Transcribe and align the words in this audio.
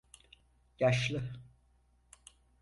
Yaşlı? 0.79 1.23